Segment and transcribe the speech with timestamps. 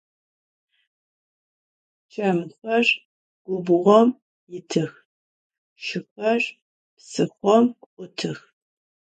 [2.11, 2.87] Çemxer
[3.45, 4.09] gubğom
[4.51, 4.93] yitıx,
[5.83, 6.43] şşıxer
[6.95, 8.39] psıxhom 'utıx.